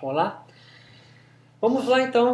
[0.00, 0.46] Olá,
[1.60, 2.32] vamos lá então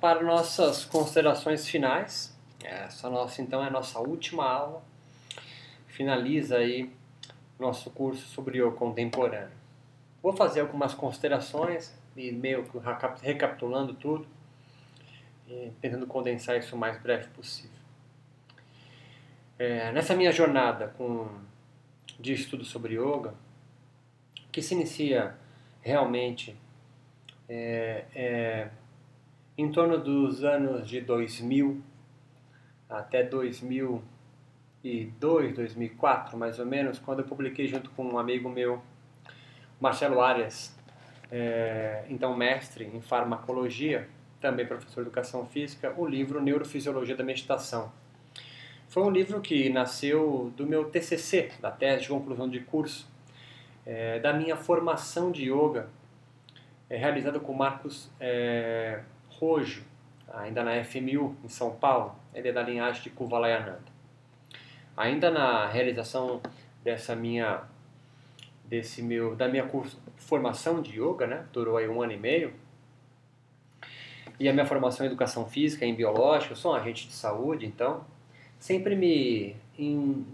[0.00, 2.32] para nossas considerações finais.
[2.62, 4.80] Essa nossa então é a nossa última aula.
[5.88, 6.88] Finaliza aí
[7.58, 9.56] nosso curso sobre o contemporâneo.
[10.22, 12.78] Vou fazer algumas considerações e meio que
[13.26, 14.24] recapitulando tudo,
[15.80, 17.80] tentando condensar isso o mais breve possível.
[19.58, 21.28] É, nessa minha jornada com,
[22.20, 23.34] de estudo sobre yoga,
[24.52, 25.34] que se inicia
[25.82, 26.56] realmente
[27.52, 28.68] é, é,
[29.58, 31.82] em torno dos anos de 2000
[32.88, 38.80] até 2002, 2004 mais ou menos, quando eu publiquei junto com um amigo meu,
[39.80, 40.78] Marcelo Arias,
[41.30, 44.08] é, então mestre em farmacologia,
[44.40, 47.90] também professor de educação física, o livro Neurofisiologia da Meditação.
[48.88, 53.10] Foi um livro que nasceu do meu TCC, da tese de conclusão de curso,
[53.84, 55.88] é, da minha formação de yoga,
[56.90, 59.84] é, realizada com Marcos é, Rojo,
[60.34, 62.16] ainda na FMU, em São Paulo.
[62.34, 63.90] Ele é da linhagem de Kuvalayananda.
[64.96, 66.42] Ainda na realização
[66.82, 67.62] dessa minha
[68.64, 71.46] desse meu da minha curso, formação de yoga, né?
[71.52, 72.52] Durou aí um ano e meio.
[74.38, 77.66] E a minha formação em educação física, em biológica, eu sou um agente de saúde,
[77.66, 78.04] então
[78.58, 80.26] sempre me em,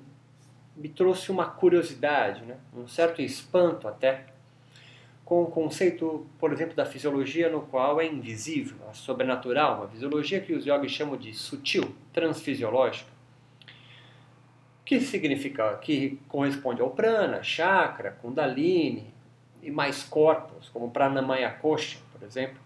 [0.77, 2.57] me trouxe uma curiosidade, né?
[2.75, 4.27] um certo espanto até,
[5.27, 10.41] com o conceito, por exemplo, da fisiologia no qual é invisível, a sobrenatural, uma fisiologia
[10.41, 13.11] que os yogis chamam de sutil, transfisiológica,
[14.85, 19.13] que significa que corresponde ao prana, chakra, kundalini
[19.61, 22.61] e mais corpos, como pranamaya kosha, por exemplo.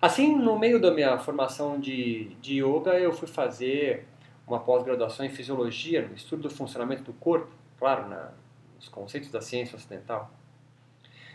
[0.00, 4.06] Assim, no meio da minha formação de, de yoga, eu fui fazer
[4.46, 8.32] uma pós-graduação em fisiologia, no estudo do funcionamento do corpo, claro, na,
[8.76, 10.30] nos conceitos da ciência ocidental.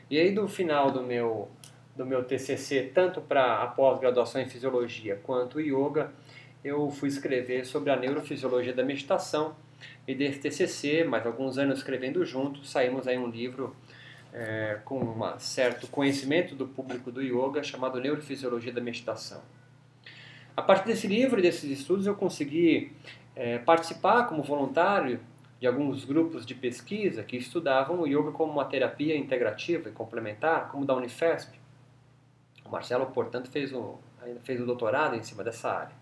[0.10, 1.50] E aí, do final do meu,
[1.96, 6.12] do meu TCC, tanto para a pós-graduação em fisiologia quanto yoga,
[6.64, 9.56] eu fui escrever sobre a neurofisiologia da meditação.
[10.08, 13.76] E desse TCC, mais alguns anos escrevendo junto, saímos aí um livro
[14.34, 19.42] é, com um certo conhecimento do público do yoga chamado Neurofisiologia da Meditação.
[20.56, 22.94] A partir desse livro e desses estudos eu consegui
[23.36, 25.20] é, participar como voluntário
[25.60, 30.70] de alguns grupos de pesquisa que estudavam o yoga como uma terapia integrativa e complementar,
[30.70, 31.58] como da Unifesp.
[32.64, 35.96] O Marcelo, portanto, fez o, ainda fez o doutorado em cima dessa área.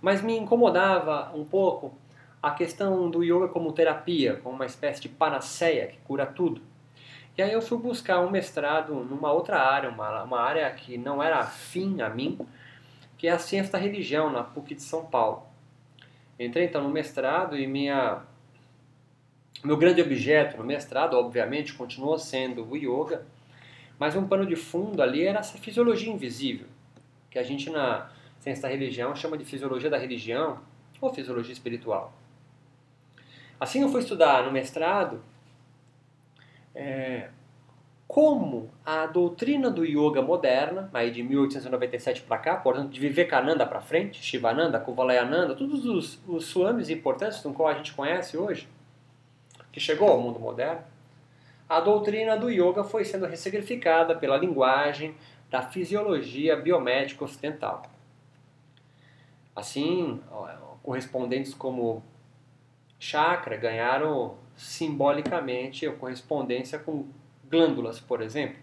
[0.00, 1.94] Mas me incomodava um pouco
[2.42, 6.60] a questão do yoga como terapia, como uma espécie de panaceia que cura tudo.
[7.36, 11.22] E aí eu fui buscar um mestrado numa outra área, uma, uma área que não
[11.22, 12.38] era afim a mim,
[13.16, 15.42] que é a ciência da religião na PUC de São Paulo.
[16.38, 18.22] Entrei então no mestrado e minha
[19.66, 23.26] meu grande objeto no mestrado, obviamente, continuou sendo o yoga,
[23.98, 26.66] mas um pano de fundo ali era essa fisiologia invisível,
[27.30, 30.60] que a gente na ciência da religião chama de fisiologia da religião
[31.00, 32.12] ou fisiologia espiritual.
[33.58, 35.20] Assim eu fui estudar no mestrado
[36.74, 37.30] é,
[38.06, 43.80] como a doutrina do yoga moderna, aí de 1897 para cá, portanto de Vivekananda para
[43.80, 48.68] frente, Shivananda, Kuvalayananda, todos os, os swamis importantes com qual a gente conhece hoje,
[49.76, 50.80] que chegou ao mundo moderno,
[51.68, 55.14] a doutrina do yoga foi sendo ressignificada pela linguagem
[55.50, 57.82] da fisiologia biomédica ocidental.
[59.54, 60.18] Assim,
[60.82, 62.02] correspondentes como
[62.98, 67.04] chakra ganharam simbolicamente a correspondência com
[67.44, 68.56] glândulas, por exemplo.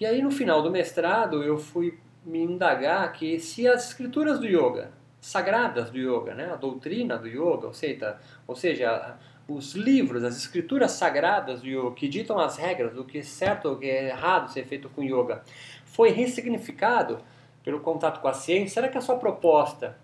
[0.00, 1.96] E aí no final do mestrado eu fui
[2.26, 4.90] me indagar que se as escrituras do yoga,
[5.22, 9.16] sagradas do yoga, né, a doutrina do yoga, ou seja, ou seja,
[9.46, 13.68] os livros, as escrituras sagradas do yoga que ditam as regras do que é certo
[13.68, 15.44] ou que é errado ser feito com yoga,
[15.84, 17.20] foi ressignificado
[17.62, 19.96] pelo contato com a ciência, será que a sua proposta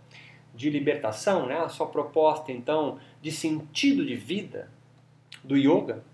[0.54, 4.70] de libertação, né, a sua proposta então de sentido de vida
[5.42, 6.04] do yoga,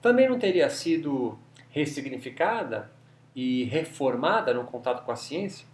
[0.00, 1.36] também não teria sido
[1.70, 2.88] ressignificada
[3.34, 5.66] e reformada no contato com a ciência?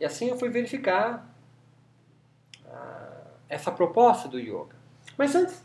[0.00, 1.28] E assim eu fui verificar
[3.48, 4.76] essa proposta do yoga.
[5.16, 5.64] Mas antes,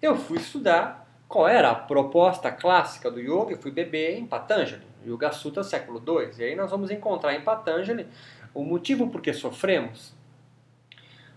[0.00, 4.86] eu fui estudar qual era a proposta clássica do yoga e fui beber em Patanjali,
[5.04, 6.30] Yoga Sutra século II.
[6.38, 8.06] E aí nós vamos encontrar em Patanjali
[8.54, 10.14] o motivo por que sofremos.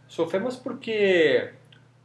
[0.07, 1.53] Sofremos porque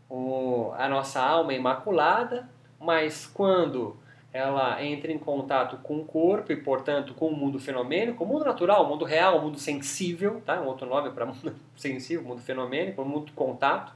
[0.09, 2.49] o, a nossa alma é imaculada
[2.85, 3.97] mas quando
[4.35, 8.45] ela entra em contato com o corpo e, portanto, com o mundo fenomênico, o mundo
[8.45, 10.61] natural, o mundo real, o mundo sensível, tá?
[10.61, 13.95] um outro nome para mundo sensível, mundo fenomênico, o mundo contato,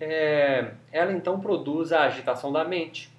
[0.00, 3.10] é, ela então produz a agitação da mente.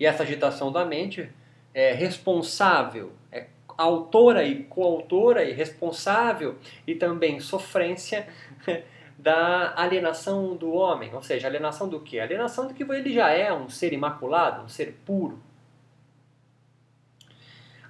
[0.00, 1.30] E essa agitação da mente
[1.72, 3.46] é responsável, é
[3.76, 8.26] autora e coautora e responsável e também sofrência
[9.18, 12.20] da alienação do homem, ou seja, alienação do que?
[12.20, 15.42] Alienação do que ele já é um ser imaculado, um ser puro.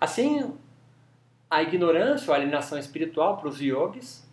[0.00, 0.56] Assim,
[1.50, 4.26] a ignorância ou alienação espiritual para os yogis,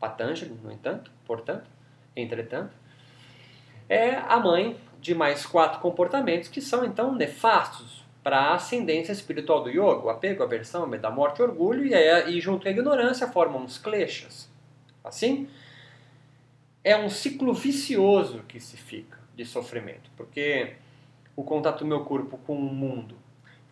[0.00, 1.68] Patanjali, no entanto, portanto,
[2.16, 2.74] entretanto,
[3.88, 9.62] é a mãe de mais quatro comportamentos que são então nefastos para a ascendência espiritual
[9.64, 11.92] do yoga, o apego, aversão, medo da morte, orgulho, e,
[12.30, 14.48] e junto com a ignorância formam os kleshas.
[15.02, 15.48] Assim,
[16.84, 20.74] é um ciclo vicioso que se fica de sofrimento, porque
[21.36, 23.16] o contato do meu corpo com o mundo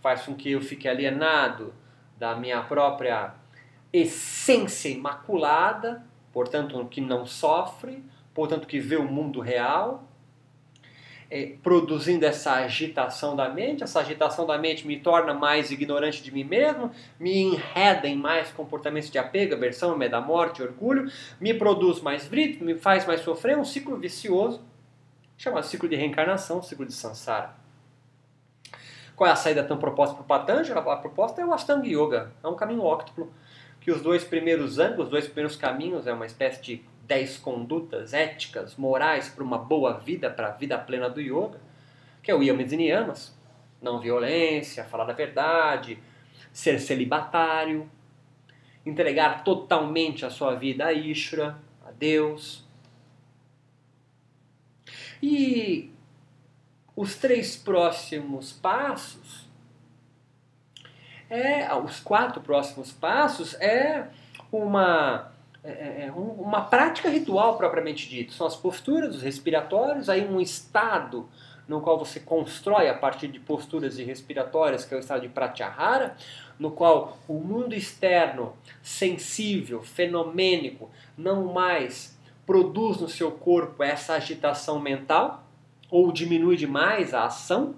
[0.01, 1.75] faz com que eu fique alienado
[2.19, 3.35] da minha própria
[3.93, 8.03] essência imaculada, portanto que não sofre,
[8.33, 10.05] portanto que vê o mundo real,
[11.31, 13.85] é, produzindo essa agitação da mente.
[13.85, 18.51] Essa agitação da mente me torna mais ignorante de mim mesmo, me enreda em mais
[18.51, 21.11] comportamentos de apego, aversão, medo da morte, orgulho,
[21.41, 24.61] me produz mais vrito, me faz mais sofrer, um ciclo vicioso,
[25.39, 27.55] chamado ciclo de reencarnação, ciclo de samsara.
[29.15, 30.89] Qual é a saída tão proposta para o Patanjali?
[30.89, 33.33] A proposta é o Ashtanga Yoga, é um caminho óctuplo,
[33.81, 38.15] que os dois primeiros ângulos, os dois primeiros caminhos, é uma espécie de dez condutas
[38.15, 41.61] éticas, morais para uma boa vida, para a vida plena do yoga,
[42.23, 43.37] que é o Yamas e Niyamas,
[43.83, 45.99] não violência, falar a verdade,
[46.53, 47.91] ser celibatário,
[48.87, 52.65] entregar totalmente a sua vida a Ishvara, a Deus.
[55.21, 55.93] E
[56.95, 59.49] os três próximos passos,
[61.29, 64.07] é, os quatro próximos passos é
[64.53, 68.33] uma é, é, é uma prática ritual propriamente dito.
[68.33, 71.29] São as posturas, respiratórios, aí um estado
[71.69, 76.17] no qual você constrói a partir de posturas respiratórias, que é o estado de pratyahara,
[76.59, 84.81] no qual o mundo externo, sensível, fenomênico, não mais produz no seu corpo essa agitação
[84.81, 85.47] mental,
[85.89, 87.77] ou diminui demais a ação,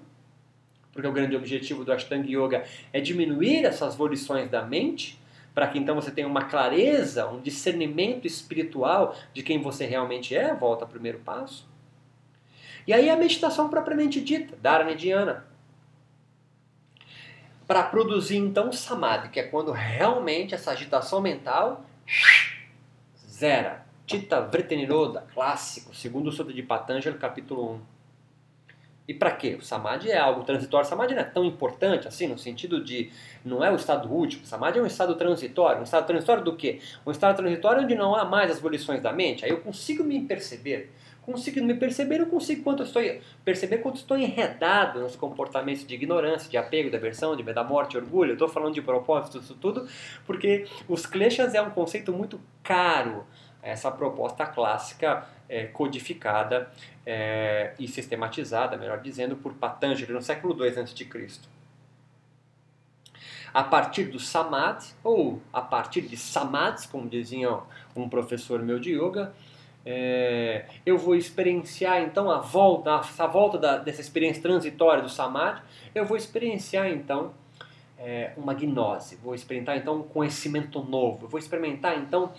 [0.93, 5.19] porque o grande objetivo do Ashtanga Yoga é diminuir essas volições da mente,
[5.55, 10.55] para que então você tenha uma clareza, um discernimento espiritual de quem você realmente é,
[10.55, 11.69] volta ao primeiro passo.
[12.87, 15.47] E aí a meditação propriamente dita, Dharana Dhyana.
[17.67, 21.85] Para produzir então samadhi, que é quando realmente essa agitação mental
[23.27, 23.83] zera.
[24.05, 27.81] Tita Vrittiniroda, clássico, segundo o Sutra de Patanjali, capítulo 1.
[29.07, 29.57] E para quê?
[29.59, 30.87] O samadhi é algo transitório.
[30.87, 33.11] O samadhi não é tão importante assim, no sentido de
[33.45, 34.45] não é o estado último.
[34.45, 35.81] O samadhi é um estado transitório.
[35.81, 36.81] Um estado transitório do quê?
[37.05, 39.45] Um estado transitório onde não há mais as volições da mente.
[39.45, 40.93] Aí eu consigo me perceber.
[41.23, 43.01] Consigo me perceber, eu consigo quanto estou,
[43.45, 47.63] perceber quanto estou enredado nos comportamentos de ignorância, de apego, de aversão, de medo da
[47.63, 48.31] morte, orgulho.
[48.31, 49.87] Eu estou falando de propósito, isso tudo,
[50.27, 53.25] porque os kleshas é um conceito muito caro
[53.63, 56.71] essa proposta clássica é, codificada
[57.07, 61.41] é, e sistematizada, melhor dizendo, por Patanjali no século II a.C.
[63.55, 67.59] A partir do Samadhi, ou a partir de Samadhis, como dizia
[67.95, 69.33] um professor meu de yoga,
[69.85, 75.61] é, eu vou experienciar então a volta, a volta da, dessa experiência transitória do Samadhi,
[75.95, 77.35] eu vou experienciar então
[77.99, 82.33] é, uma gnose, vou experimentar então um conhecimento novo, vou experimentar então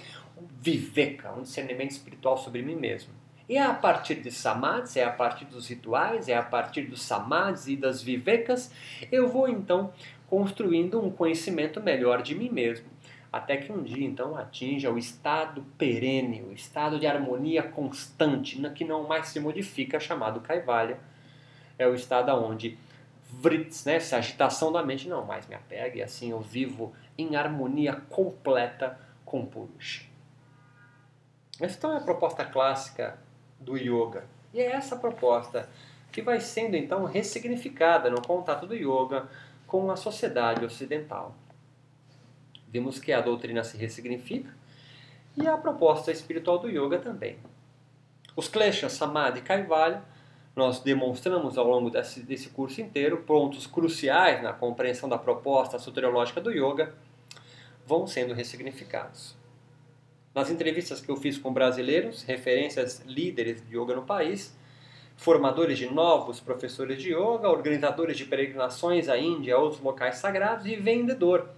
[0.62, 3.14] viveka, um discernimento espiritual sobre mim mesmo.
[3.48, 7.02] E é a partir de samadhis, é a partir dos rituais, é a partir dos
[7.02, 8.72] samadhis e das vivekas,
[9.12, 9.94] eu vou então
[10.30, 12.88] construindo um conhecimento melhor de mim mesmo.
[13.32, 18.86] Até que um dia então atinja o estado perene, o estado de harmonia constante, que
[18.86, 21.00] não mais se modifica, chamado Kaivalya.
[21.78, 22.78] É o estado onde
[23.42, 27.36] vrits, né, essa agitação da mente não mais me apega e assim eu vivo em
[27.36, 30.13] harmonia completa com Purusha.
[31.62, 33.18] Então é a proposta clássica
[33.60, 34.26] do yoga.
[34.54, 35.70] E é essa proposta
[36.12, 39.28] que vai sendo então ressignificada no contato do yoga
[39.66, 41.36] com a sociedade ocidental.
[42.68, 44.54] Vimos que a doutrina se ressignifica
[45.36, 47.38] e a proposta espiritual do yoga também.
[48.36, 50.04] Os kleshas, samadhi e kaivalya
[50.56, 56.40] nós demonstramos ao longo desse, desse curso inteiro pontos cruciais na compreensão da proposta soteriológica
[56.40, 56.94] do yoga
[57.88, 59.36] vão sendo ressignificados.
[60.34, 64.58] Nas entrevistas que eu fiz com brasileiros, referências líderes de yoga no país,
[65.16, 70.66] formadores de novos professores de yoga, organizadores de peregrinações à Índia e outros locais sagrados
[70.66, 71.50] e vendedor,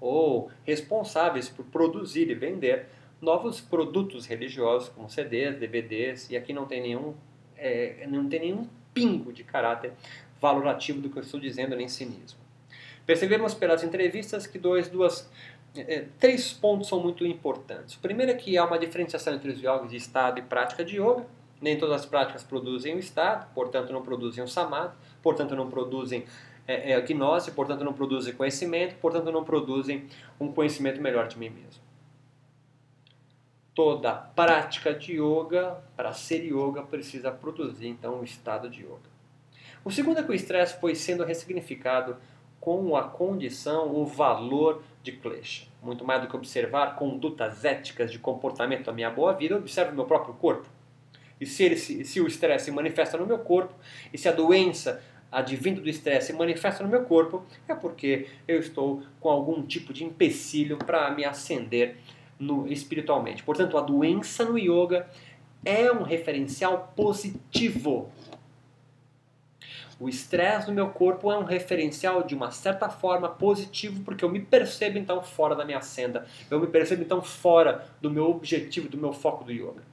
[0.00, 2.86] ou responsáveis por produzir e vender
[3.20, 7.14] novos produtos religiosos como CDs, DVDs, e aqui não tem nenhum,
[7.56, 9.92] é, não tem nenhum pingo de caráter
[10.40, 12.40] valorativo do que eu estou dizendo nem cinismo.
[13.06, 15.30] Percebemos pelas entrevistas que dois, duas,
[15.74, 17.94] é, três pontos são muito importantes.
[17.94, 20.96] O primeiro é que há uma diferenciação entre os yogis de estado e prática de
[20.96, 21.26] yoga.
[21.60, 26.24] Nem todas as práticas produzem o estado, portanto não produzem o samadhi, portanto não produzem
[26.66, 30.08] é, é, gnose, portanto não produzem conhecimento, portanto não produzem
[30.40, 31.82] um conhecimento melhor de mim mesmo.
[33.74, 39.12] Toda prática de yoga, para ser yoga, precisa produzir então um estado de yoga.
[39.84, 42.16] O segundo é que o estresse foi sendo ressignificado
[42.60, 45.66] com a condição, o valor de klesha.
[45.82, 49.94] Muito mais do que observar condutas éticas de comportamento da minha boa vida, eu observo
[49.94, 50.68] meu próprio corpo.
[51.40, 53.74] E se, ele, se, se o estresse se manifesta no meu corpo,
[54.12, 58.60] e se a doença advindo do estresse se manifesta no meu corpo, é porque eu
[58.60, 61.96] estou com algum tipo de empecilho para me ascender
[62.38, 63.42] no, espiritualmente.
[63.42, 65.08] Portanto, a doença no yoga
[65.64, 68.12] é um referencial positivo
[70.02, 74.28] o estresse no meu corpo é um referencial de uma certa forma positivo, porque eu
[74.28, 78.88] me percebo então fora da minha senda, eu me percebo então fora do meu objetivo,
[78.88, 79.84] do meu foco do yoga.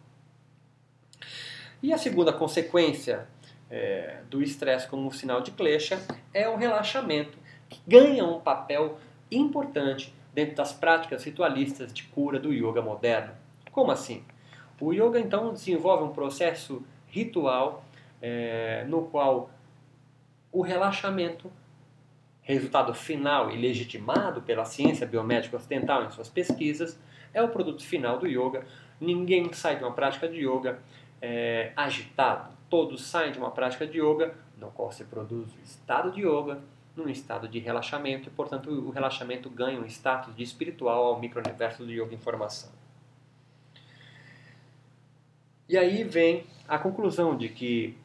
[1.83, 3.27] E a segunda consequência
[3.69, 6.01] é, do estresse como um sinal de klesha
[6.33, 7.37] é o relaxamento,
[7.69, 8.97] que ganha um papel
[9.31, 13.33] importante dentro das práticas ritualistas de cura do yoga moderno.
[13.71, 14.23] Como assim?
[14.81, 17.85] O yoga então desenvolve um processo ritual
[18.19, 19.51] é, no qual
[20.51, 21.51] o relaxamento,
[22.41, 26.99] resultado final e legitimado pela ciência biomédica ocidental em suas pesquisas,
[27.33, 28.65] é o produto final do yoga.
[28.99, 30.79] Ninguém sai de uma prática de yoga
[31.21, 32.57] é, agitado.
[32.69, 36.59] Todos saem de uma prática de yoga no qual se produz o estado de yoga,
[36.95, 41.85] num estado de relaxamento, e portanto o relaxamento ganha um status de espiritual ao micro-universo
[41.85, 42.69] do yoga informação.
[45.67, 47.95] E aí vem a conclusão de que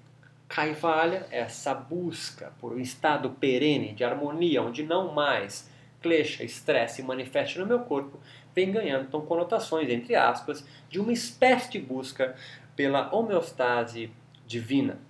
[0.48, 5.70] Kaivalya, essa busca por um estado perene de harmonia, onde não mais
[6.00, 8.20] klesha, estresse manifeste no meu corpo,
[8.54, 12.36] vem ganhando então, conotações, entre aspas, de uma espécie de busca
[12.76, 14.10] pela homeostase
[14.46, 15.00] divina.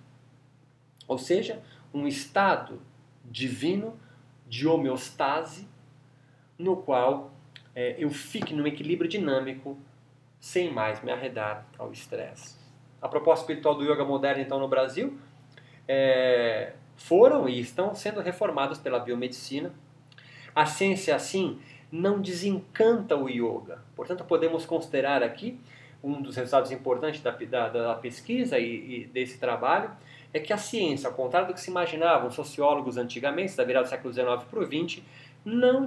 [1.07, 1.61] Ou seja,
[1.93, 2.81] um estado
[3.25, 3.99] divino
[4.47, 5.67] de homeostase
[6.57, 7.33] no qual
[7.75, 9.77] é, eu fique num equilíbrio dinâmico
[10.39, 12.64] sem mais me arredar ao estresse.
[13.05, 15.15] A proposta espiritual do yoga moderno, então, no Brasil,
[15.87, 19.71] é, foram e estão sendo reformadas pela biomedicina.
[20.55, 21.59] A ciência, assim,
[21.91, 23.77] não desencanta o yoga.
[23.95, 25.59] Portanto, podemos considerar aqui
[26.03, 29.91] um dos resultados importantes da, da, da pesquisa e, e, desse trabalho
[30.33, 33.89] é que a ciência, ao contrário do que se imaginavam sociólogos antigamente, da virada do
[33.89, 35.03] século XIX para o XX,
[35.45, 35.85] não,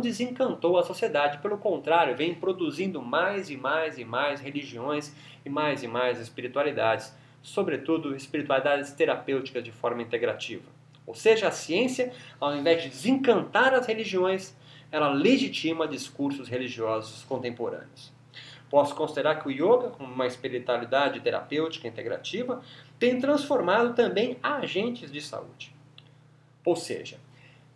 [0.00, 5.82] desencantou a sociedade, pelo contrário, vem produzindo mais e mais e mais religiões e mais
[5.82, 10.64] e mais espiritualidades sobretudo espiritualidades terapêuticas de forma integrativa.
[11.06, 14.56] Ou seja, a ciência, ao invés de desencantar as religiões,
[14.90, 18.12] ela legitima discursos religiosos contemporâneos.
[18.70, 22.62] Posso considerar que o yoga, como uma espiritualidade terapêutica integrativa,
[22.98, 25.74] tem transformado também agentes de saúde.
[26.64, 27.18] Ou seja,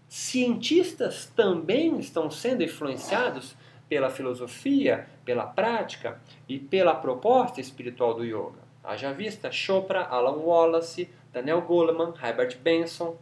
[0.08, 3.54] cientistas também estão sendo influenciados
[3.88, 8.66] pela filosofia, pela prática e pela proposta espiritual do yoga.
[8.82, 13.16] Haja vista Chopra, Alan Wallace, Daniel Goleman, Herbert Benson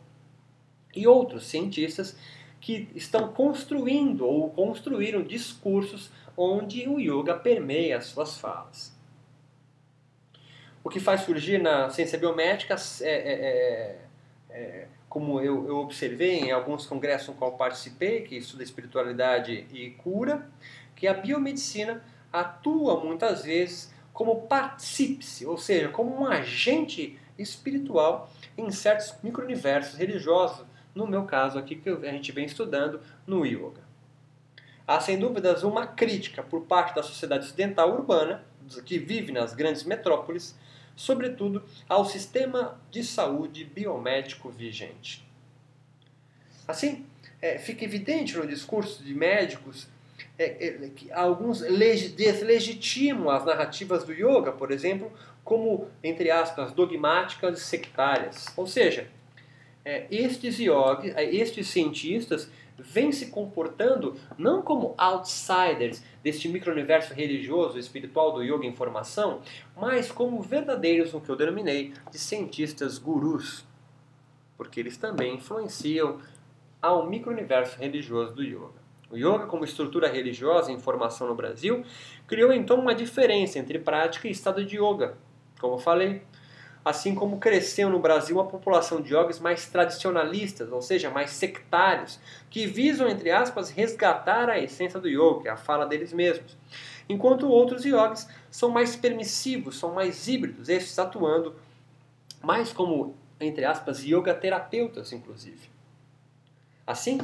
[0.94, 2.16] e outros cientistas
[2.60, 8.94] que estão construindo ou construíram discursos onde o yoga permeia as suas falas.
[10.82, 13.98] O que faz surgir na ciência biomédica é, é,
[14.50, 19.66] é, é como eu, eu, observei em alguns congressos no qual participei, que estuda espiritualidade
[19.72, 20.46] e cura,
[20.94, 28.70] que a biomedicina atua muitas vezes como partícipe, ou seja, como um agente espiritual em
[28.70, 33.80] certos micro-universos religiosos, no meu caso aqui que a gente vem estudando no yoga.
[34.86, 38.44] Há sem dúvidas uma crítica por parte da sociedade ocidental urbana,
[38.84, 40.54] que vive nas grandes metrópoles,
[40.96, 45.24] sobretudo ao sistema de saúde biomédico vigente.
[46.66, 47.06] Assim,
[47.40, 49.88] é, fica evidente no discurso de médicos
[50.38, 55.10] é, é, alguns deslegitimam as narrativas do yoga, por exemplo,
[55.42, 58.46] como, entre aspas, dogmáticas e sectárias.
[58.56, 59.08] Ou seja,
[59.84, 67.78] é, estes yogis, é, estes cientistas vêm se comportando não como outsiders deste micro-universo religioso
[67.78, 69.40] espiritual do yoga em formação,
[69.76, 73.64] mas como verdadeiros, o que eu denominei de cientistas gurus,
[74.56, 76.18] porque eles também influenciam
[76.80, 78.86] ao micro-universo religioso do yoga.
[79.10, 81.84] O yoga, como estrutura religiosa em formação no Brasil,
[82.26, 85.16] criou então uma diferença entre prática e estado de yoga.
[85.60, 86.22] Como falei,
[86.86, 92.20] assim como cresceu no Brasil uma população de yogis mais tradicionalistas, ou seja, mais sectários,
[92.48, 96.56] que visam, entre aspas, resgatar a essência do yoga, a fala deles mesmos.
[97.08, 101.56] Enquanto outros yogis são mais permissivos, são mais híbridos, esses atuando
[102.40, 105.68] mais como, entre aspas, yoga terapeutas, inclusive.
[106.86, 107.18] Assim,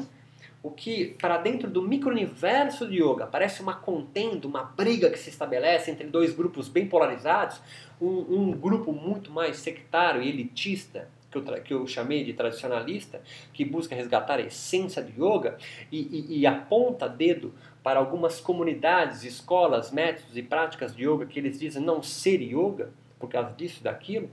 [0.62, 5.28] o que para dentro do micro-universo de yoga parece uma contenda, uma briga que se
[5.28, 7.60] estabelece entre dois grupos bem polarizados,
[8.00, 13.20] um, um grupo muito mais sectário e elitista, que eu, que eu, chamei de tradicionalista,
[13.52, 15.56] que busca resgatar a essência do yoga
[15.90, 17.52] e, e, e, aponta dedo
[17.82, 22.92] para algumas comunidades, escolas, métodos e práticas de yoga que eles dizem não ser yoga,
[23.18, 24.30] por causa disso daquilo,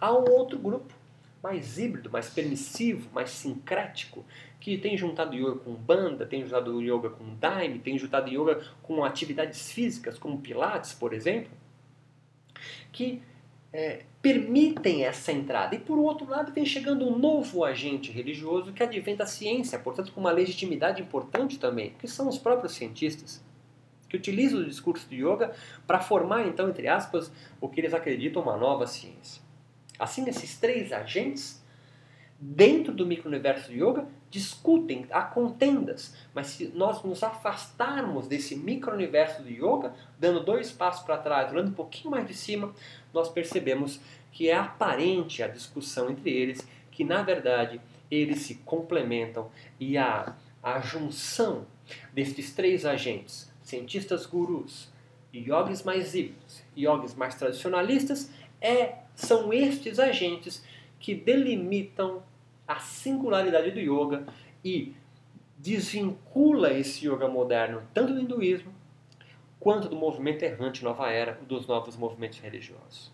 [0.00, 0.94] há um outro grupo
[1.42, 4.24] mais híbrido, mais permissivo, mais sincrético,
[4.60, 9.04] que tem juntado yoga com banda, tem juntado yoga com daime, tem juntado yoga com
[9.04, 11.52] atividades físicas, como pilates, por exemplo,
[12.90, 13.22] que
[13.72, 15.74] é, permitem essa entrada.
[15.74, 20.12] E por outro lado, vem chegando um novo agente religioso que advém da ciência, portanto,
[20.12, 23.42] com uma legitimidade importante também, que são os próprios cientistas,
[24.08, 25.54] que utilizam o discurso de yoga
[25.86, 29.42] para formar, então, entre aspas, o que eles acreditam uma nova ciência.
[29.98, 31.62] Assim, esses três agentes,
[32.40, 36.14] dentro do micro-universo de yoga, discutem, há contendas.
[36.32, 41.70] Mas se nós nos afastarmos desse micro-universo de yoga, dando dois passos para trás, olhando
[41.70, 42.72] um pouquinho mais de cima,
[43.12, 47.80] nós percebemos que é aparente a discussão entre eles, que na verdade
[48.10, 51.66] eles se complementam e a, a junção
[52.12, 54.92] destes três agentes, cientistas gurus,
[55.34, 58.30] yogis mais híbridos, yogis mais tradicionalistas,
[58.60, 60.64] é são estes agentes
[60.98, 62.22] que delimitam
[62.68, 64.26] a singularidade do yoga
[64.62, 64.94] e
[65.56, 68.72] desvincula esse yoga moderno tanto do hinduísmo
[69.58, 73.10] quanto do movimento errante nova era, dos novos movimentos religiosos.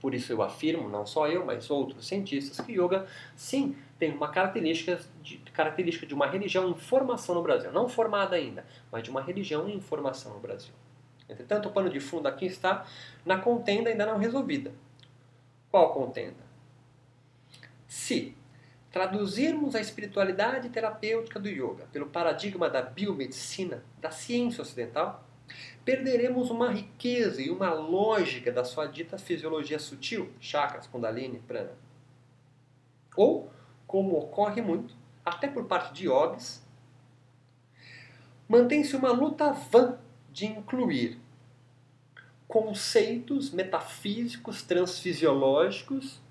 [0.00, 4.28] Por isso eu afirmo, não só eu, mas outros cientistas, que yoga sim tem uma
[4.28, 9.08] característica de, característica de uma religião em formação no Brasil, não formada ainda, mas de
[9.08, 10.74] uma religião em formação no Brasil.
[11.26, 12.84] Entretanto, o pano de fundo aqui está
[13.24, 14.72] na contenda ainda não resolvida.
[15.70, 16.53] Qual contenda?
[17.94, 18.36] Se
[18.90, 25.24] traduzirmos a espiritualidade terapêutica do yoga pelo paradigma da biomedicina, da ciência ocidental,
[25.84, 31.70] perderemos uma riqueza e uma lógica da sua dita fisiologia sutil, chakras, kundalini, prana.
[33.16, 33.48] Ou,
[33.86, 34.92] como ocorre muito,
[35.24, 36.66] até por parte de yogis,
[38.48, 40.00] mantém-se uma luta vã
[40.32, 41.16] de incluir
[42.48, 46.23] conceitos metafísicos transfisiológicos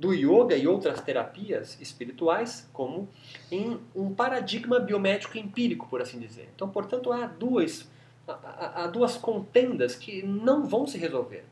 [0.00, 3.06] do yoga e outras terapias espirituais como
[3.52, 6.48] em um paradigma biomédico empírico, por assim dizer.
[6.54, 7.86] Então, portanto, há duas,
[8.26, 11.44] há, há duas contendas que não vão se resolver.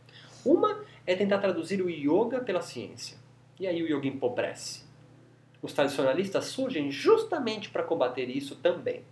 [0.43, 3.19] Uma é tentar traduzir o yoga pela ciência.
[3.61, 4.83] E aí o yoga empobrece.
[5.61, 9.05] Os tradicionalistas surgem justamente para combater isso também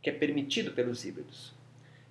[0.00, 1.52] que é permitido pelos híbridos.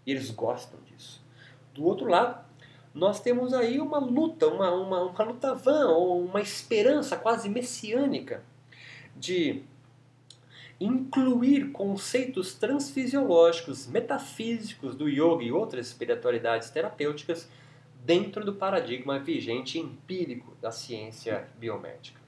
[0.05, 1.25] E eles gostam disso.
[1.73, 2.45] Do outro lado,
[2.93, 8.43] nós temos aí uma luta, uma, uma, uma luta vã, ou uma esperança quase messiânica
[9.15, 9.63] de
[10.79, 17.47] incluir conceitos transfisiológicos, metafísicos do yoga e outras espiritualidades terapêuticas
[18.03, 22.19] dentro do paradigma vigente empírico da ciência biomédica.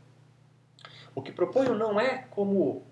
[1.16, 2.84] O que proponho não é como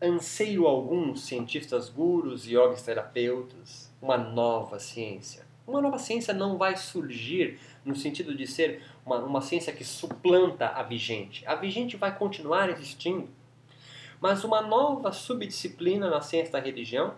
[0.00, 5.51] anseio algum cientistas gurus e yogis terapeutas uma nova ciência.
[5.66, 10.68] Uma nova ciência não vai surgir no sentido de ser uma, uma ciência que suplanta
[10.68, 11.46] a vigente.
[11.46, 13.28] A vigente vai continuar existindo.
[14.20, 17.14] Mas uma nova subdisciplina na ciência da religião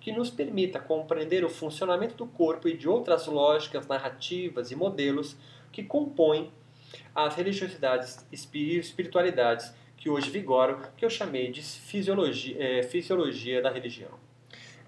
[0.00, 5.36] que nos permita compreender o funcionamento do corpo e de outras lógicas, narrativas e modelos
[5.72, 6.50] que compõem
[7.14, 13.70] as religiosidades e espiritualidades que hoje vigoram, que eu chamei de fisiologia, é, fisiologia da
[13.70, 14.25] religião.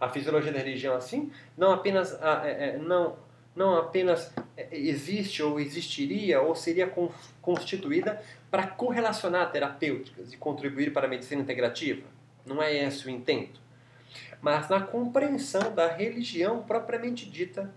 [0.00, 3.16] A fisiologia da religião, assim, não apenas, é, é, não,
[3.54, 6.92] não apenas é, existe ou existiria ou seria
[7.42, 12.06] constituída para correlacionar terapêuticas e contribuir para a medicina integrativa.
[12.46, 13.60] Não é esse o intento.
[14.40, 17.74] Mas na compreensão da religião propriamente dita,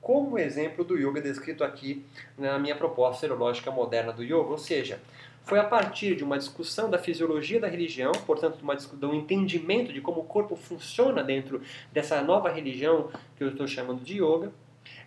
[0.00, 2.06] como exemplo do yoga descrito aqui
[2.38, 5.00] na minha proposta serológica moderna do yoga, ou seja,
[5.46, 9.92] foi a partir de uma discussão da fisiologia da religião, portanto, uma, de um entendimento
[9.92, 14.52] de como o corpo funciona dentro dessa nova religião que eu estou chamando de yoga,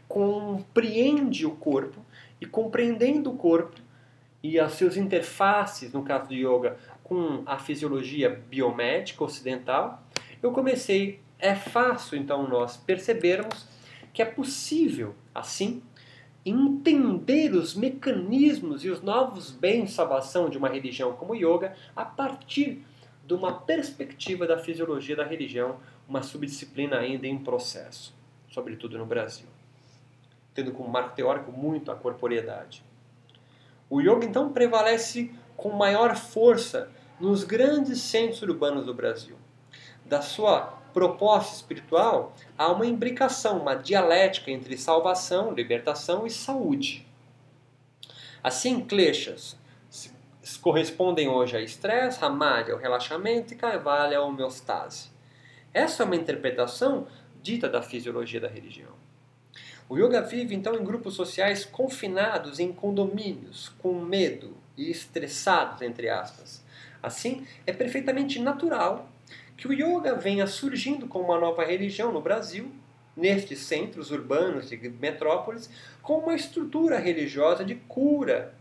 [0.07, 1.99] compreende o corpo
[2.39, 3.75] e compreendendo o corpo
[4.41, 10.01] e as suas interfaces, no caso do yoga, com a fisiologia biomédica ocidental,
[10.41, 13.67] eu comecei, é fácil então nós percebermos
[14.13, 15.83] que é possível, assim,
[16.45, 21.75] entender os mecanismos e os novos bens de salvação de uma religião como o yoga
[21.95, 22.83] a partir
[23.25, 28.15] de uma perspectiva da fisiologia da religião, uma subdisciplina ainda em processo,
[28.49, 29.47] sobretudo no Brasil,
[30.53, 32.83] tendo como marco teórico muito a corporeidade.
[33.89, 39.35] O yoga então prevalece com maior força nos grandes centros urbanos do Brasil.
[40.05, 47.07] Da sua proposta espiritual, há uma imbricação, uma dialética entre salvação, libertação e saúde.
[48.43, 49.57] Assim, kleshas
[50.61, 55.09] correspondem hoje a estresse, ramadya ao relaxamento e kaivalya à homeostase.
[55.73, 57.07] Essa é uma interpretação
[57.41, 58.97] dita da fisiologia da religião.
[59.87, 66.09] O yoga vive então em grupos sociais confinados em condomínios, com medo e estressados, entre
[66.09, 66.63] aspas.
[67.01, 69.09] Assim, é perfeitamente natural
[69.59, 72.71] que o yoga venha surgindo como uma nova religião no Brasil,
[73.13, 75.69] nestes centros urbanos e metrópoles,
[76.01, 78.55] com uma estrutura religiosa de cura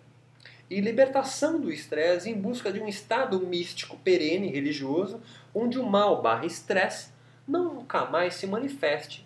[0.68, 5.22] e libertação do estresse em busca de um estado místico perene religioso,
[5.54, 7.12] onde o mal barra estresse
[7.46, 9.24] nunca mais se manifeste,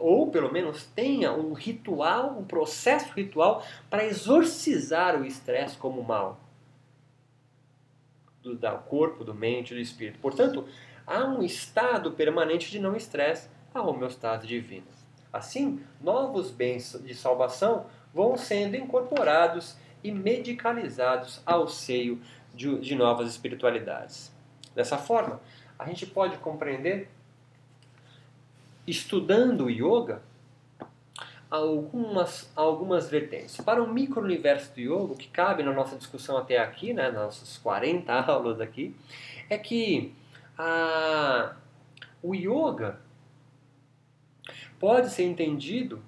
[0.00, 6.40] ou pelo menos tenha um ritual, um processo ritual para exorcizar o estresse como mal
[8.46, 10.18] do, do corpo, do mente, do espírito.
[10.20, 10.66] Portanto,
[11.06, 14.86] há um estado permanente de não estresse, a homeostase divina.
[15.32, 22.20] Assim, novos bens de salvação vão sendo incorporados e medicalizados ao seio
[22.54, 24.32] de, de novas espiritualidades.
[24.74, 25.40] Dessa forma,
[25.78, 27.10] a gente pode compreender,
[28.86, 30.22] estudando o yoga,
[31.50, 33.56] algumas, algumas vertentes.
[33.58, 37.22] Para o micro-universo do yoga, o que cabe na nossa discussão até aqui, né, nas
[37.22, 38.96] nossas 40 aulas aqui,
[39.48, 40.14] é que
[40.58, 41.54] a,
[42.22, 43.00] o yoga
[44.78, 46.02] pode ser entendido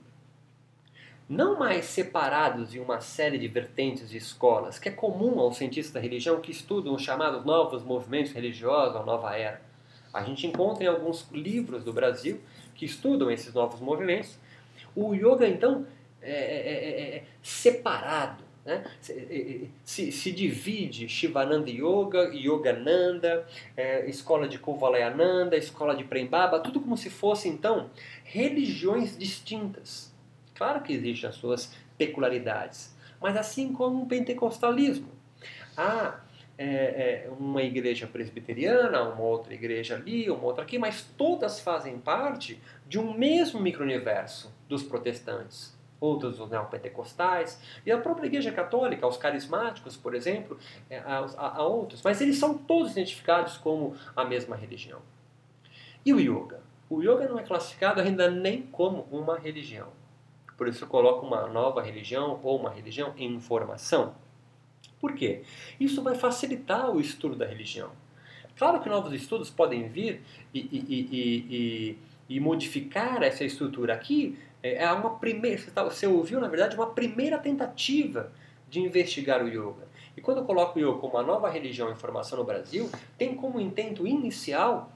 [1.29, 5.93] não mais separados em uma série de vertentes e escolas, que é comum aos cientistas
[5.93, 9.61] da religião que estudam os chamados novos movimentos religiosos, a nova era.
[10.13, 12.41] A gente encontra em alguns livros do Brasil
[12.75, 14.39] que estudam esses novos movimentos.
[14.97, 15.87] O yoga, então,
[16.23, 18.85] é, é, é, é separado né?
[19.83, 26.95] Se, se, divide Shivananda Yoga, Yogananda, é, escola de Kuvalayananda, escola de Prembaba, tudo como
[26.95, 27.91] se fossem então
[28.25, 30.15] religiões distintas.
[30.55, 35.09] Claro que existem as suas peculiaridades, mas assim como o pentecostalismo.
[35.75, 36.21] Há
[36.59, 41.99] é, é, uma igreja presbiteriana, uma outra igreja ali, uma outra aqui, mas todas fazem
[41.99, 49.07] parte de um mesmo micro-universo dos protestantes outros os neopentecostais, e a própria Igreja Católica,
[49.07, 50.59] os carismáticos, por exemplo,
[50.89, 55.01] é, a, outros, mas eles são todos identificados como a mesma religião.
[56.05, 56.61] E o yoga?
[56.89, 59.89] O yoga não é classificado ainda nem como uma religião.
[60.57, 64.15] Por isso coloco uma nova religião ou uma religião em formação.
[65.01, 65.43] Por quê?
[65.79, 67.91] Isso vai facilitar o estudo da religião.
[68.57, 70.21] Claro que novos estudos podem vir
[70.53, 73.95] e, e, e, e modificar essa estrutura.
[73.95, 78.33] Aqui é, é uma primeira, tá, você ouviu na verdade uma primeira tentativa
[78.68, 79.88] de investigar o yoga.
[80.16, 83.35] E quando eu coloco o yoga como uma nova religião em formação no Brasil, tem
[83.35, 84.92] como intento inicial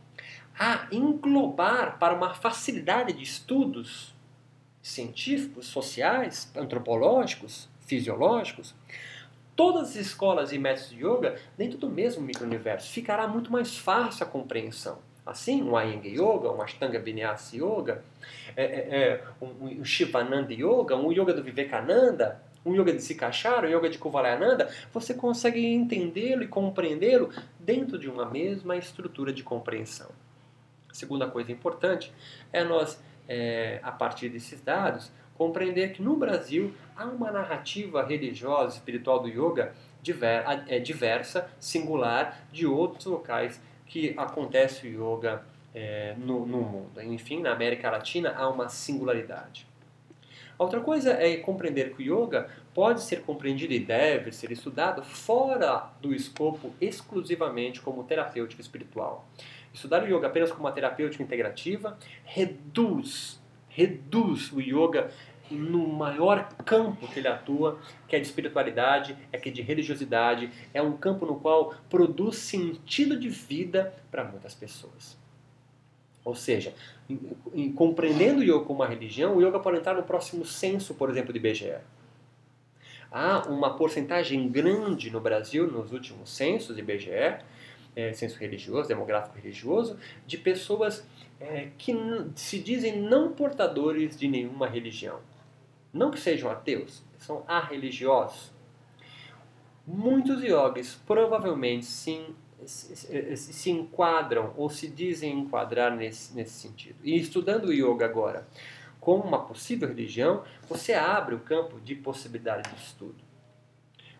[0.58, 4.14] a englobar para uma facilidade de estudos
[4.82, 8.74] científicos, sociais, antropológicos, fisiológicos,
[9.54, 12.90] todas as escolas e métodos de yoga dentro do mesmo micro-universo.
[12.90, 14.98] Ficará muito mais fácil a compreensão.
[15.24, 18.02] Assim, um Iyengar Yoga, um Ashtanga Vinyasa Yoga,
[18.56, 23.68] é, é, é, um, um Shivananda Yoga, um Yoga do Vivekananda, um Yoga de Sikachara,
[23.68, 29.42] um Yoga de Kuvalayananda, você consegue entendê-lo e compreendê-lo dentro de uma mesma estrutura de
[29.42, 30.10] compreensão.
[30.90, 32.12] A segunda coisa importante
[32.52, 38.76] é nós, é, a partir desses dados, compreender que no Brasil há uma narrativa religiosa,
[38.76, 39.72] espiritual do yoga
[40.68, 43.60] é, diversa, singular, de outros locais
[43.92, 47.02] que acontece o yoga é, no, no mundo.
[47.02, 49.66] Enfim, na América Latina há uma singularidade.
[50.56, 55.90] outra coisa é compreender que o yoga pode ser compreendido e deve ser estudado fora
[56.00, 59.28] do escopo exclusivamente como terapêutico espiritual.
[59.74, 65.10] Estudar o yoga apenas como uma terapêutica integrativa reduz, reduz o yoga
[65.52, 70.50] no maior campo que ele atua, que é de espiritualidade, é que é de religiosidade,
[70.72, 75.16] é um campo no qual produz sentido de vida para muitas pessoas.
[76.24, 76.72] Ou seja,
[77.08, 77.18] em,
[77.52, 81.10] em, compreendendo o yoga como uma religião, o yoga pode entrar no próximo censo, por
[81.10, 81.76] exemplo, de IBGE.
[83.10, 87.38] Há uma porcentagem grande no Brasil, nos últimos censos de IBGE,
[87.94, 91.04] é, censo religioso, demográfico religioso, de pessoas
[91.40, 91.94] é, que
[92.36, 95.18] se dizem não portadores de nenhuma religião.
[95.92, 98.52] Não que sejam ateus, são arreligiosos,
[99.86, 102.34] muitos yogis provavelmente se,
[103.36, 106.96] se enquadram ou se dizem enquadrar nesse, nesse sentido.
[107.02, 108.46] E estudando o yoga agora
[109.02, 113.16] como uma possível religião, você abre o campo de possibilidade de estudo.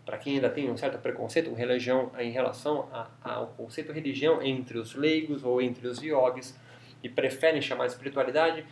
[0.05, 2.89] Para quem ainda tem um certo preconceito com religião em relação
[3.23, 6.59] ao conceito religião entre os leigos ou entre os yogis
[7.01, 8.67] e preferem chamar de espiritualidade,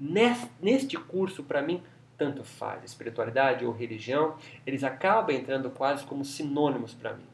[0.00, 1.82] neste curso, para mim,
[2.16, 2.84] tanto faz.
[2.84, 7.26] Espiritualidade ou religião, eles acabam entrando quase como sinônimos para mim.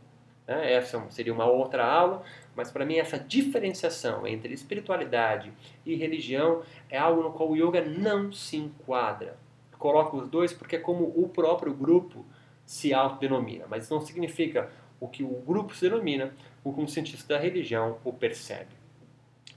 [0.47, 0.73] Né?
[0.73, 2.23] Essa seria uma outra aula,
[2.57, 5.53] mas para mim essa diferenciação entre espiritualidade
[5.87, 9.37] e religião é algo no qual o yoga não se enquadra.
[9.79, 12.25] Coloco os dois porque é como o próprio grupo
[12.67, 17.35] se autodenomina, mas não significa o que o grupo se denomina, o que um cientista
[17.35, 18.81] da religião o percebe.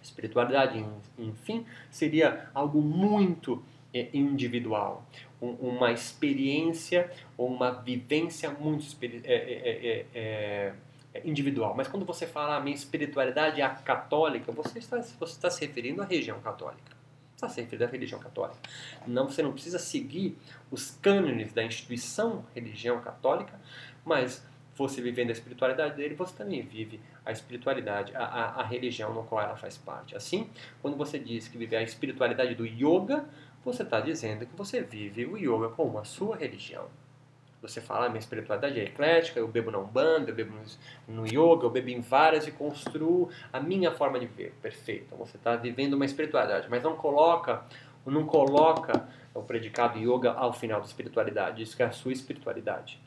[0.01, 0.85] Espiritualidade,
[1.17, 3.63] enfim, seria algo muito
[4.13, 5.05] individual,
[5.39, 10.73] uma experiência ou uma vivência muito é é, é, é,
[11.13, 11.75] é, individual.
[11.75, 15.65] Mas quando você fala a minha espiritualidade é a católica, você está, você está se
[15.65, 16.91] referindo à religião católica.
[17.35, 18.57] Está se referindo à religião católica.
[19.05, 20.37] Não, você não precisa seguir
[20.71, 23.59] os cânones da instituição religião católica,
[24.05, 24.43] mas
[24.75, 29.23] você vivendo a espiritualidade dele, você também vive a espiritualidade, a, a, a religião no
[29.23, 30.15] qual ela faz parte.
[30.15, 30.49] Assim,
[30.81, 33.25] quando você diz que vive a espiritualidade do yoga,
[33.63, 36.87] você está dizendo que você vive o yoga como a sua religião.
[37.61, 40.53] Você fala, ah, minha espiritualidade é eclética, eu bebo na Umbanda, eu bebo
[41.07, 44.53] no yoga, eu bebo em várias e construo a minha forma de ver.
[44.61, 45.15] Perfeito.
[45.15, 47.63] Você está vivendo uma espiritualidade, mas não coloca,
[48.05, 51.63] não coloca o predicado yoga ao final da espiritualidade.
[51.63, 52.99] Isso que é a sua espiritualidade.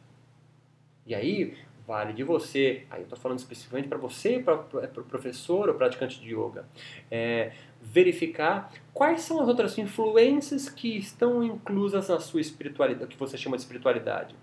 [1.04, 1.54] E aí,
[1.86, 6.20] vale de você, aí eu estou falando especificamente para você, para o professor ou praticante
[6.20, 6.66] de yoga,
[7.10, 13.38] é, verificar quais são as outras influências que estão inclusas na sua espiritualidade, que você
[13.38, 14.34] chama de espiritualidade.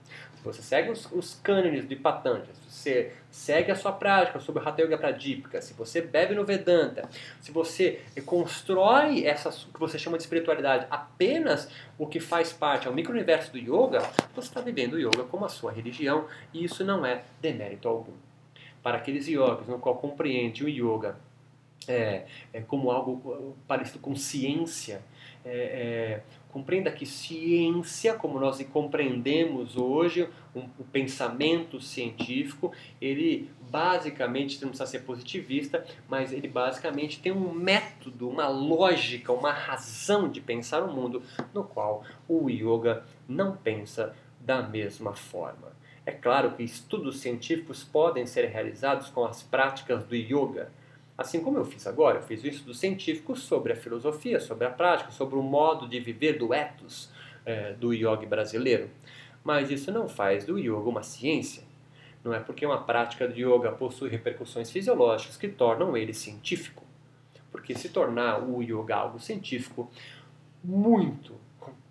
[0.43, 4.67] Você segue os, os cânones de Patanjali, se você segue a sua prática sobre o
[4.67, 10.17] Hatha Yoga Pradipika, se você bebe no Vedanta, se você constrói essa que você chama
[10.17, 13.99] de espiritualidade apenas o que faz parte ao micro-universo do yoga,
[14.36, 18.13] você está vivendo o yoga como a sua religião e isso não é demérito algum.
[18.82, 21.15] Para aqueles yogis no qual compreende o yoga
[21.88, 25.01] é, é, como algo parecido com ciência.
[25.45, 26.21] É, é,
[26.54, 34.88] compreenda que ciência, como nós compreendemos hoje, um, o pensamento científico, ele basicamente, não precisa
[34.88, 40.94] ser positivista, mas ele basicamente tem um método, uma lógica, uma razão de pensar o
[40.94, 45.74] mundo, no qual o yoga não pensa da mesma forma.
[46.06, 50.70] É claro que estudos científicos podem ser realizados com as práticas do yoga,
[51.17, 54.71] Assim como eu fiz agora, eu fiz um estudo científico sobre a filosofia, sobre a
[54.71, 57.10] prática, sobre o modo de viver do ethos
[57.45, 58.89] é, do yoga brasileiro.
[59.43, 61.63] Mas isso não faz do yoga uma ciência.
[62.23, 66.84] Não é porque uma prática de yoga possui repercussões fisiológicas que tornam ele científico.
[67.52, 69.91] Porque se tornar o yoga algo científico,
[70.63, 71.36] muito,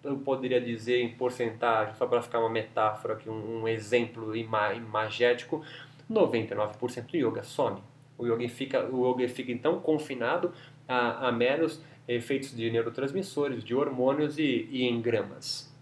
[0.03, 5.65] eu poderia dizer em porcentagem, só para ficar uma metáfora aqui, um, um exemplo imagético,
[6.11, 7.81] 99% do yoga some.
[8.23, 10.53] O yoga fica, o yoga fica então confinado
[10.87, 15.73] a, a meros efeitos de neurotransmissores, de hormônios e, e engramas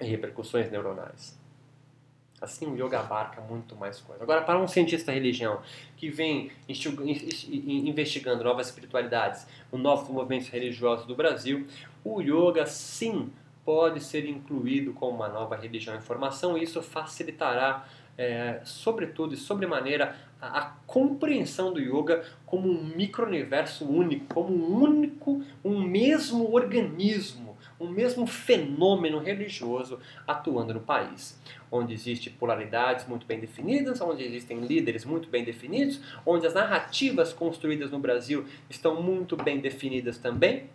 [0.00, 1.38] e repercussões neuronais.
[2.40, 4.22] Assim, o yoga abarca muito mais coisa.
[4.22, 5.62] Agora, para um cientista religião
[5.96, 6.50] que vem
[7.48, 11.66] investigando novas espiritualidades, os novos movimentos religiosos do Brasil,
[12.04, 13.30] o yoga sim
[13.64, 17.86] pode ser incluído como uma nova religião em formação e isso facilitará,
[18.18, 20.14] é, sobretudo e sobremaneira,
[20.46, 27.88] a, compreensão do yoga como um micro-universo único, como um único, um mesmo organismo, um
[27.88, 35.04] mesmo fenômeno religioso atuando no país, onde existem polaridades muito bem definidas, onde existem líderes
[35.04, 40.70] muito bem definidos, onde as narrativas construídas no Brasil estão muito bem definidas também.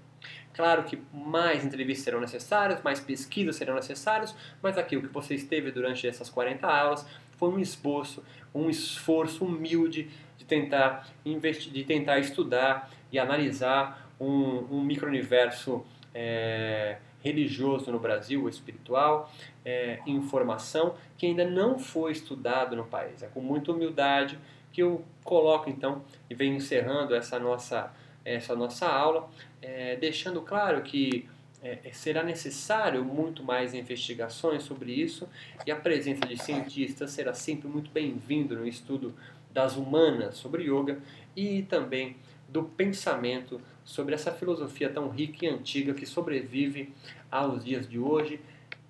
[0.54, 5.36] Claro que mais entrevistas serão necessárias, mais pesquisas serão necessárias, mas aqui o que você
[5.36, 7.06] esteve durante essas 40 aulas
[7.40, 8.22] foi um esboço
[8.54, 16.98] um esforço humilde de tentar investir, de tentar estudar e analisar um, um micro-universo é,
[17.24, 19.32] religioso no Brasil, espiritual,
[19.64, 23.22] é, informação que ainda não foi estudado no país.
[23.22, 24.38] É com muita humildade
[24.72, 27.94] que eu coloco então e venho encerrando essa nossa
[28.26, 29.30] essa nossa aula,
[29.62, 31.28] é, deixando claro que
[31.62, 35.28] é, será necessário muito mais investigações sobre isso?
[35.66, 39.14] E a presença de cientistas será sempre muito bem-vindo no estudo
[39.52, 41.00] das humanas sobre yoga
[41.36, 42.16] e também
[42.48, 46.94] do pensamento sobre essa filosofia tão rica e antiga que sobrevive
[47.30, 48.40] aos dias de hoje,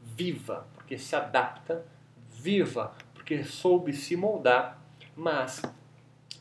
[0.01, 1.85] viva, porque se adapta,
[2.29, 4.81] viva, porque soube se moldar,
[5.15, 5.61] mas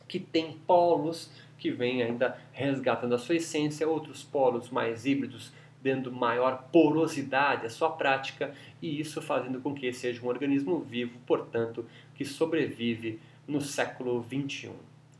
[0.07, 6.11] que tem polos que vêm ainda resgatando a sua essência, outros polos mais híbridos, dando
[6.11, 11.85] maior porosidade à sua prática, e isso fazendo com que seja um organismo vivo, portanto,
[12.15, 14.71] que sobrevive no século XXI.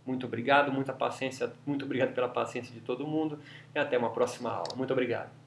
[0.05, 3.39] Muito obrigado, muita paciência, muito obrigado pela paciência de todo mundo
[3.73, 4.75] e até uma próxima aula.
[4.75, 5.38] Muito obrigado.